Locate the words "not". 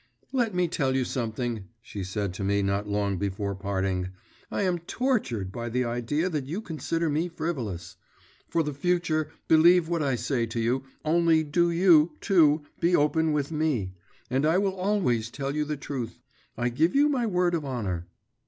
2.63-2.87